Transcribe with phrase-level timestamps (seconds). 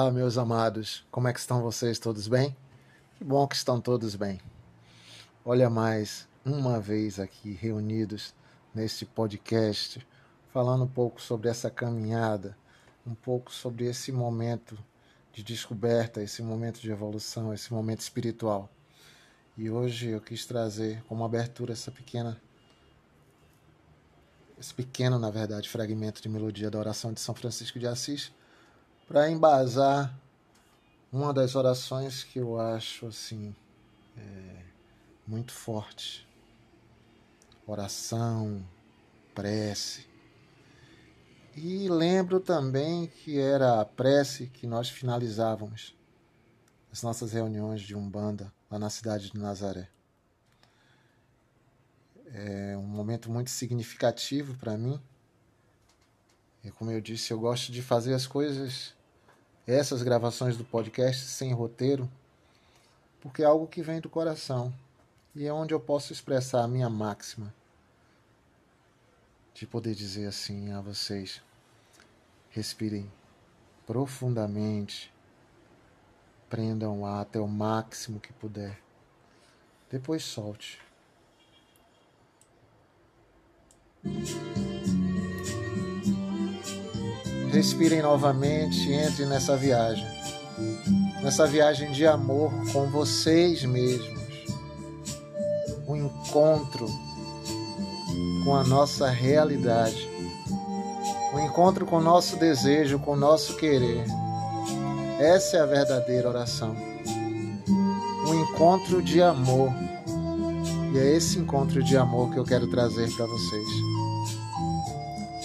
[0.00, 1.98] Olá, meus amados, como é que estão vocês?
[1.98, 2.56] Todos bem?
[3.16, 4.40] Que bom que estão todos bem.
[5.44, 8.32] Olha mais uma vez aqui reunidos
[8.72, 10.06] neste podcast,
[10.52, 12.56] falando um pouco sobre essa caminhada,
[13.04, 14.78] um pouco sobre esse momento
[15.32, 18.70] de descoberta, esse momento de evolução, esse momento espiritual.
[19.56, 22.40] E hoje eu quis trazer como abertura essa pequena
[24.56, 28.32] esse pequeno, na verdade, fragmento de melodia da oração de São Francisco de Assis
[29.08, 30.14] para embasar
[31.10, 33.56] uma das orações que eu acho assim
[34.14, 34.62] é,
[35.26, 36.28] muito forte.
[37.66, 38.62] Oração,
[39.34, 40.06] prece.
[41.56, 45.96] E lembro também que era a prece que nós finalizávamos
[46.92, 49.88] as nossas reuniões de Umbanda lá na cidade de Nazaré.
[52.26, 55.00] É um momento muito significativo para mim.
[56.62, 58.97] E como eu disse, eu gosto de fazer as coisas
[59.68, 62.10] essas gravações do podcast sem roteiro,
[63.20, 64.72] porque é algo que vem do coração
[65.36, 67.52] e é onde eu posso expressar a minha máxima
[69.52, 71.42] de poder dizer assim a vocês:
[72.48, 73.12] respirem
[73.86, 75.12] profundamente,
[76.48, 78.80] prendam lá até o máximo que puder,
[79.90, 80.80] depois solte.
[87.58, 90.06] Respirem novamente e entrem nessa viagem.
[91.20, 94.16] Nessa viagem de amor com vocês mesmos.
[95.84, 96.86] O um encontro
[98.44, 100.08] com a nossa realidade.
[101.32, 104.04] O um encontro com o nosso desejo, com o nosso querer.
[105.18, 106.76] Essa é a verdadeira oração.
[108.28, 109.72] Um encontro de amor.
[110.94, 113.68] E é esse encontro de amor que eu quero trazer para vocês.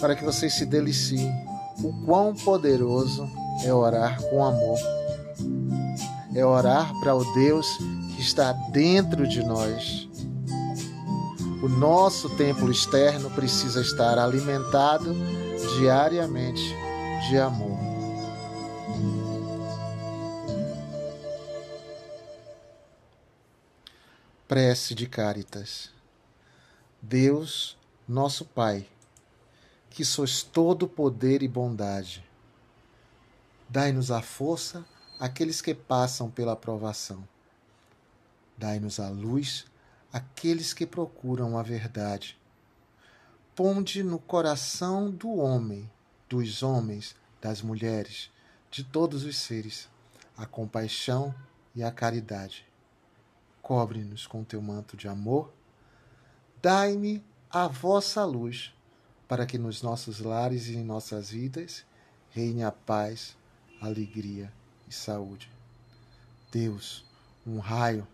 [0.00, 3.28] Para que vocês se deliciem o quão poderoso
[3.64, 4.78] é orar com amor.
[6.34, 7.66] É orar para o Deus
[8.14, 10.08] que está dentro de nós.
[11.62, 15.14] O nosso templo externo precisa estar alimentado
[15.76, 16.62] diariamente
[17.28, 17.78] de amor.
[24.46, 25.90] Prece de Caritas.
[27.02, 27.76] Deus,
[28.08, 28.86] nosso Pai,
[29.90, 32.24] que sois todo poder e bondade.
[33.68, 34.84] Dai-nos a força
[35.18, 37.26] aqueles que passam pela provação.
[38.56, 39.66] Dai-nos a luz
[40.12, 42.38] aqueles que procuram a verdade.
[43.54, 45.90] Ponde no coração do homem,
[46.28, 48.30] dos homens, das mulheres,
[48.70, 49.88] de todos os seres,
[50.36, 51.34] a compaixão
[51.74, 52.66] e a caridade.
[53.60, 55.52] Cobre-nos com teu manto de amor.
[56.62, 58.72] Dai-me a vossa luz
[59.28, 61.84] para que nos nossos lares e em nossas vidas
[62.30, 63.36] reine a paz,
[63.80, 64.50] alegria
[64.88, 65.50] e saúde.
[66.50, 67.04] Deus,
[67.46, 68.08] um raio,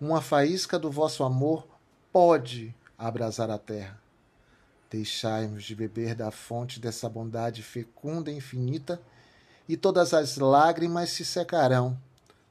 [0.00, 1.66] uma faísca do vosso amor
[2.10, 4.00] pode abrasar a terra.
[4.90, 9.00] Deixai-nos de beber da fonte dessa bondade fecunda e infinita,
[9.68, 11.98] e todas as lágrimas se secarão,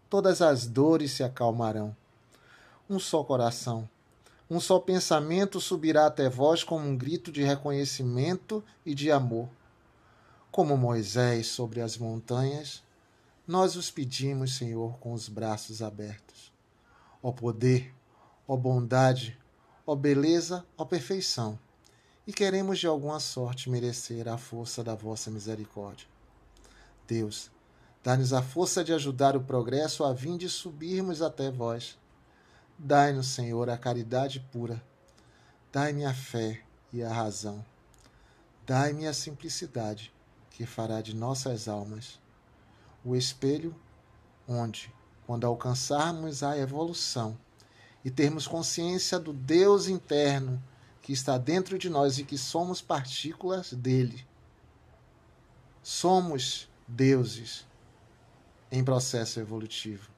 [0.09, 1.95] todas as dores se acalmarão.
[2.89, 3.89] Um só coração,
[4.49, 9.49] um só pensamento subirá até vós como um grito de reconhecimento e de amor.
[10.51, 12.83] Como Moisés sobre as montanhas,
[13.47, 16.53] nós os pedimos, Senhor, com os braços abertos.
[17.21, 17.93] Ó poder,
[18.47, 19.37] ó bondade,
[19.85, 21.57] ó beleza, ó perfeição,
[22.27, 26.07] e queremos de alguma sorte merecer a força da vossa misericórdia.
[27.07, 27.51] Deus,
[28.03, 31.97] dá-nos a força de ajudar o progresso a fim de subirmos até vós
[32.77, 34.83] Dai-nos, Senhor, a caridade pura.
[35.71, 36.61] Dai-me a fé
[36.91, 37.65] e a razão.
[38.65, 40.13] Dai-me a simplicidade
[40.49, 42.19] que fará de nossas almas
[43.03, 43.75] o espelho
[44.47, 44.91] onde,
[45.27, 47.37] quando alcançarmos a evolução
[48.03, 50.61] e termos consciência do Deus interno
[51.01, 54.25] que está dentro de nós e que somos partículas dele,
[55.83, 57.65] somos deuses
[58.71, 60.14] em processo evolutivo.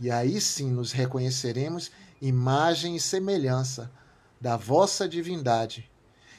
[0.00, 1.90] E aí sim nos reconheceremos
[2.20, 3.90] imagem e semelhança
[4.40, 5.90] da vossa divindade,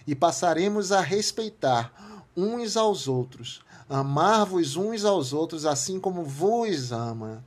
[0.07, 7.43] e passaremos a respeitar uns aos outros, amar-vos uns aos outros, assim como vos ama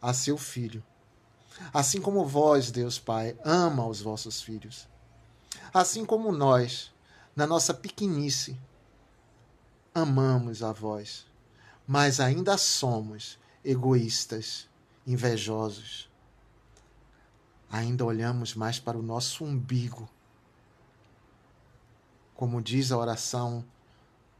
[0.00, 0.82] a seu filho.
[1.74, 4.88] Assim como vós, Deus Pai, ama os vossos filhos.
[5.74, 6.90] Assim como nós,
[7.36, 8.56] na nossa pequenice,
[9.94, 11.26] amamos a vós,
[11.86, 14.69] mas ainda somos egoístas,
[15.06, 16.10] invejosos.
[17.70, 20.08] Ainda olhamos mais para o nosso umbigo.
[22.34, 23.64] Como diz a oração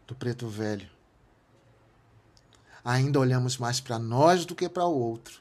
[0.06, 0.88] do preto velho.
[2.84, 5.40] Ainda olhamos mais para nós do que para o outro.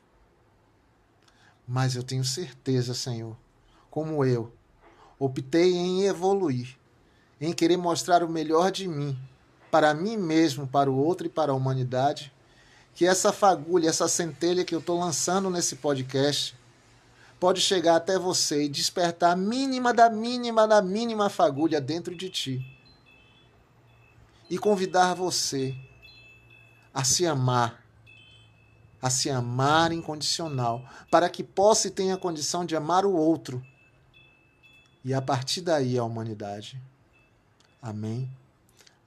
[1.67, 3.35] Mas eu tenho certeza, Senhor,
[3.89, 4.51] como eu,
[5.17, 6.77] optei em evoluir,
[7.39, 9.17] em querer mostrar o melhor de mim,
[9.71, 12.33] para mim mesmo, para o outro e para a humanidade,
[12.99, 16.53] que essa fagulha, essa centelha que eu estou lançando nesse podcast,
[17.39, 22.29] pode chegar até você e despertar a mínima da mínima da mínima fagulha dentro de
[22.29, 22.77] ti
[24.49, 25.73] e convidar você
[26.93, 27.85] a se amar,
[29.01, 33.65] a se amar incondicional, para que possa e tenha a condição de amar o outro.
[35.05, 36.77] E a partir daí a humanidade.
[37.81, 38.29] Amém?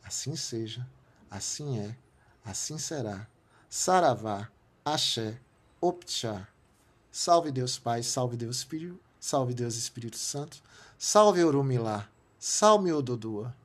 [0.03, 0.89] Assim seja,
[1.31, 1.95] assim é,
[2.43, 3.31] assim será.
[3.75, 4.51] Saravá,
[4.85, 5.39] Axé,
[5.81, 6.47] Optchá.
[7.11, 10.63] Salve Deus Pai, salve Deus Filho, salve Deus Espírito Santo,
[10.99, 12.07] salve Orumilá,
[12.39, 13.57] salve Ododua.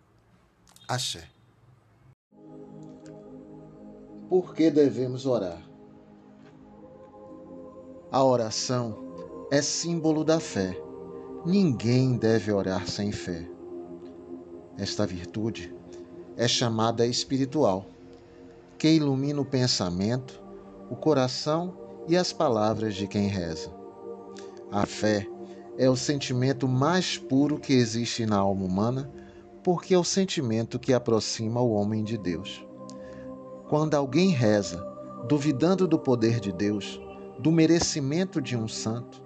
[0.88, 1.28] Axé.
[4.30, 5.62] Por que devemos orar?
[8.10, 10.82] A oração é símbolo da fé.
[11.46, 13.46] Ninguém deve orar sem fé.
[14.78, 15.76] Esta virtude
[16.38, 17.86] é chamada espiritual,
[18.78, 20.42] que ilumina o pensamento,
[20.90, 21.76] o coração
[22.08, 23.72] e as palavras de quem reza.
[24.72, 25.28] A fé
[25.78, 29.12] é o sentimento mais puro que existe na alma humana,
[29.64, 32.66] porque é o sentimento que aproxima o homem de Deus.
[33.68, 34.82] Quando alguém reza,
[35.28, 37.02] duvidando do poder de Deus,
[37.40, 39.22] do merecimento de um santo,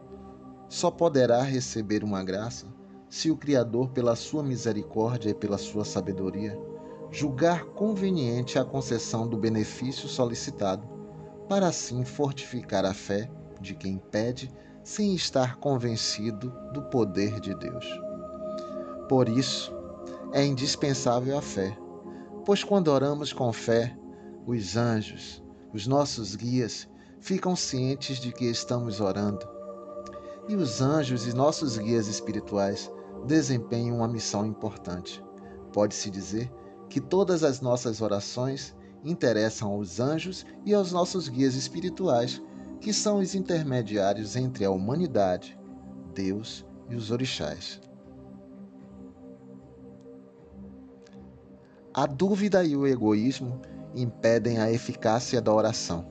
[0.68, 2.66] só poderá receber uma graça
[3.10, 6.58] se o Criador, pela sua misericórdia e pela sua sabedoria,
[7.12, 10.88] julgar conveniente a concessão do benefício solicitado,
[11.50, 13.30] para assim fortificar a fé
[13.60, 14.50] de quem pede
[14.84, 17.86] sem estar convencido do poder de Deus.
[19.10, 19.74] Por isso,
[20.32, 21.78] é indispensável a fé,
[22.46, 23.96] pois quando oramos com fé,
[24.48, 25.44] os anjos,
[25.74, 26.88] os nossos guias,
[27.20, 29.48] ficam cientes de que estamos orando.
[30.48, 32.90] E os anjos e nossos guias espirituais
[33.26, 35.24] desempenham uma missão importante.
[35.72, 36.52] Pode-se dizer
[36.92, 42.42] que todas as nossas orações interessam aos anjos e aos nossos guias espirituais,
[42.82, 45.58] que são os intermediários entre a humanidade,
[46.14, 47.80] Deus e os orixás.
[51.94, 53.62] A dúvida e o egoísmo
[53.96, 56.06] impedem a eficácia da oração.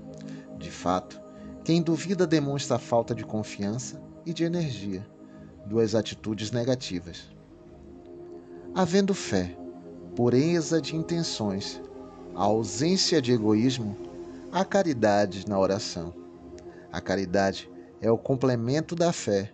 [0.59, 1.21] De fato,
[1.63, 5.07] quem duvida demonstra falta de confiança e de energia,
[5.67, 7.29] duas atitudes negativas.
[8.75, 9.60] Havendo fé,
[10.15, 11.81] pureza de intenções,
[12.35, 13.97] a ausência de egoísmo,
[14.53, 16.13] há caridade na oração.
[16.93, 17.71] A caridade
[18.01, 19.53] é o complemento da fé,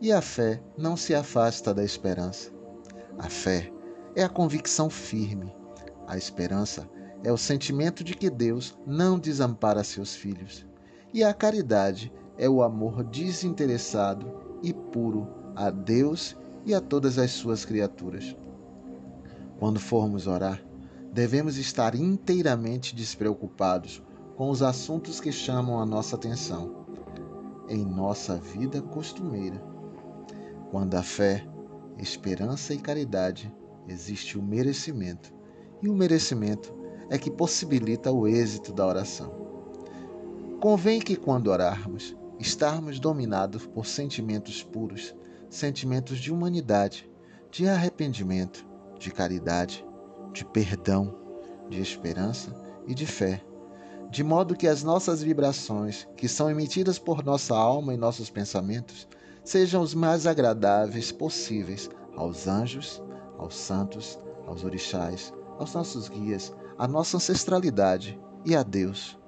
[0.00, 2.50] e a fé não se afasta da esperança.
[3.18, 3.70] A fé
[4.16, 5.54] é a convicção firme,
[6.06, 6.88] a esperança
[7.22, 10.66] é o sentimento de que Deus não desampara seus filhos.
[11.12, 14.26] E a caridade é o amor desinteressado
[14.62, 18.34] e puro a Deus e a todas as suas criaturas.
[19.60, 20.64] Quando formos orar,
[21.12, 24.02] devemos estar inteiramente despreocupados
[24.34, 26.86] com os assuntos que chamam a nossa atenção
[27.68, 29.62] em nossa vida costumeira.
[30.70, 31.46] Quando a fé,
[31.98, 33.54] esperança e caridade
[33.86, 35.30] existe o merecimento,
[35.82, 36.74] e o merecimento
[37.10, 39.30] é que possibilita o êxito da oração.
[40.58, 45.14] Convém que, quando orarmos, estarmos dominados por sentimentos puros,
[45.50, 47.10] sentimentos de humanidade,
[47.50, 48.69] de arrependimento,
[49.00, 49.84] de caridade,
[50.32, 51.14] de perdão,
[51.68, 52.54] de esperança
[52.86, 53.42] e de fé,
[54.10, 59.08] de modo que as nossas vibrações, que são emitidas por nossa alma e nossos pensamentos,
[59.42, 63.02] sejam os mais agradáveis possíveis aos anjos,
[63.38, 69.18] aos santos, aos orixás, aos nossos guias, à nossa ancestralidade e a Deus.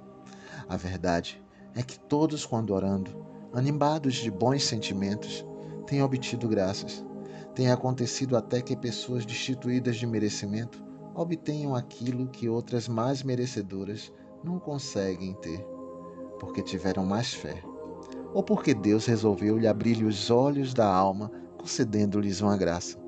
[0.68, 1.42] A verdade
[1.74, 3.24] é que todos, quando orando,
[3.54, 5.46] animados de bons sentimentos,
[5.86, 7.04] têm obtido graças.
[7.54, 10.82] Tem acontecido até que pessoas destituídas de merecimento
[11.14, 14.11] obtenham aquilo que outras mais merecedoras
[14.42, 15.61] não conseguem ter,
[16.40, 17.62] porque tiveram mais fé,
[18.32, 22.99] ou porque Deus resolveu lhe abrir os olhos da alma, concedendo-lhes uma graça.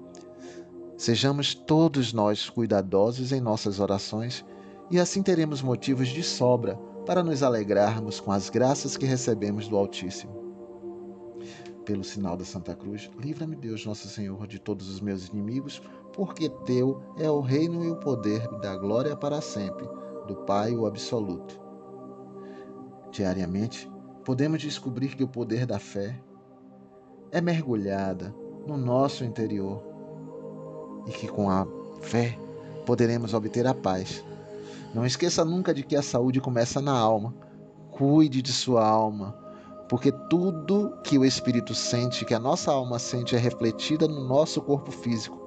[0.97, 4.45] Sejamos todos nós cuidadosos em nossas orações
[4.91, 9.77] e assim teremos motivos de sobra para nos alegrarmos com as graças que recebemos do
[9.77, 10.44] Altíssimo.
[11.85, 15.83] Pelo sinal da Santa Cruz, livra-me Deus Nosso Senhor de todos os meus inimigos,
[16.14, 19.87] porque teu é o reino e o poder da glória para sempre,
[20.26, 21.61] do Pai o absoluto.
[23.11, 23.91] Diariamente,
[24.25, 26.19] podemos descobrir que o poder da fé
[27.31, 28.35] é mergulhada
[28.67, 29.83] no nosso interior
[31.07, 31.67] e que com a
[32.00, 32.38] fé
[32.87, 34.25] poderemos obter a paz.
[34.95, 37.35] Não esqueça nunca de que a saúde começa na alma.
[37.91, 39.44] Cuide de sua alma,
[39.88, 44.61] porque tudo que o espírito sente, que a nossa alma sente, é refletida no nosso
[44.61, 45.38] corpo físico.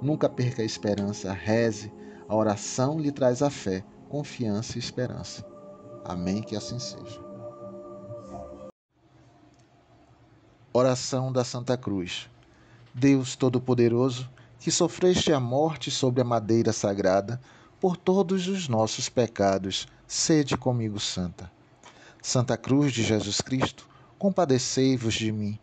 [0.00, 1.92] Nunca perca a esperança, reze.
[2.28, 5.44] A oração lhe traz a fé, confiança e esperança.
[6.04, 7.22] Amém, que assim seja.
[10.72, 12.28] Oração da Santa Cruz.
[12.92, 17.40] Deus Todo-Poderoso, que sofreste a morte sobre a madeira sagrada
[17.80, 21.50] por todos os nossos pecados, sede comigo santa.
[22.26, 23.86] Santa Cruz de Jesus Cristo,
[24.18, 25.58] compadecei-vos de mim.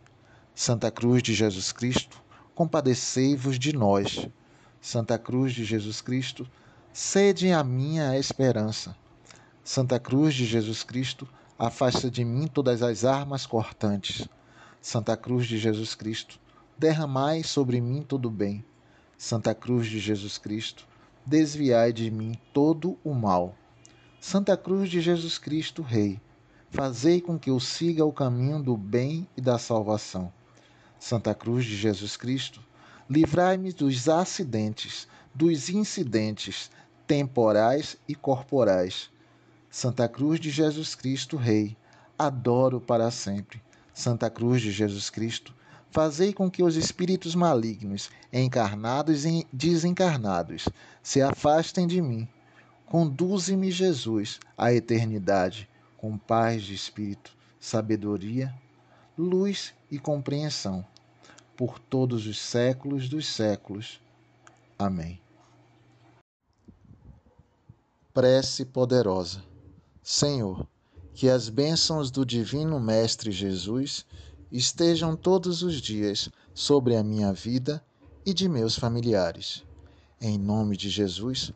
[0.54, 2.22] Santa Cruz de Jesus Cristo,
[2.54, 4.28] compadecei-vos de nós.
[4.80, 6.48] Santa Cruz de Jesus Cristo,
[6.92, 8.96] sede a minha esperança.
[9.64, 11.28] Santa Cruz de Jesus Cristo,
[11.58, 14.28] afasta de mim todas as armas cortantes.
[14.80, 16.38] Santa Cruz de Jesus Cristo,
[16.78, 18.64] derramai sobre mim todo o bem.
[19.18, 20.86] Santa Cruz de Jesus Cristo,
[21.26, 23.52] desviai de mim todo o mal.
[24.20, 26.20] Santa Cruz de Jesus Cristo, Rei,
[26.72, 30.32] fazei com que eu siga o caminho do bem e da salvação.
[30.98, 32.62] Santa Cruz de Jesus Cristo,
[33.08, 36.70] livrai-me dos acidentes, dos incidentes
[37.06, 39.10] temporais e corporais.
[39.70, 41.76] Santa Cruz de Jesus Cristo, Rei,
[42.18, 43.62] adoro para sempre.
[43.92, 45.54] Santa Cruz de Jesus Cristo,
[45.90, 50.66] fazei com que os espíritos malignos, encarnados e desencarnados,
[51.02, 52.26] se afastem de mim.
[52.86, 55.68] Conduze-me, Jesus, à eternidade,
[56.02, 58.52] com paz de espírito, sabedoria,
[59.16, 60.84] luz e compreensão,
[61.56, 64.00] por todos os séculos dos séculos.
[64.76, 65.20] Amém.
[68.12, 69.44] Prece poderosa.
[70.02, 70.66] Senhor,
[71.14, 74.04] que as bênçãos do Divino Mestre Jesus
[74.50, 77.80] estejam todos os dias sobre a minha vida
[78.26, 79.62] e de meus familiares.
[80.20, 81.52] Em nome de Jesus,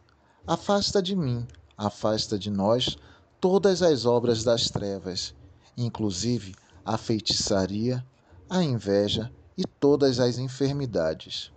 [0.47, 1.45] afasta de mim,
[1.77, 2.97] afasta de nós
[3.41, 5.35] todas as obras das trevas,
[5.77, 8.05] inclusive a feitiçaria,
[8.49, 11.53] a inveja e todas as enfermidades.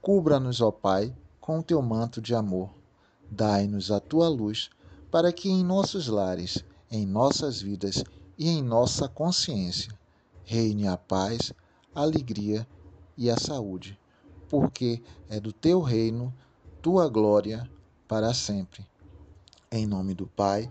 [0.00, 2.70] Cubra-nos, ó Pai, com o teu manto de amor.
[3.30, 4.70] Dai-nos a tua luz,
[5.10, 8.04] para que em nossos lares em nossas vidas
[8.38, 9.90] e em nossa consciência.
[10.44, 11.54] Reine a paz,
[11.94, 12.68] a alegria
[13.16, 13.98] e a saúde,
[14.46, 16.34] porque é do teu reino,
[16.82, 17.66] tua glória
[18.06, 18.86] para sempre.
[19.70, 20.70] Em nome do Pai,